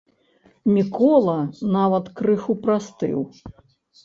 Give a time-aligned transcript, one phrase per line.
[0.77, 1.35] Мікола
[1.77, 3.19] нават крыху прастыў.